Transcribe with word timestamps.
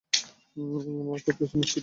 তোমার 0.51 0.81
কোন 0.85 1.07
অস্তিত্বই 1.09 1.47
থাকবে 1.51 1.67
না। 1.67 1.79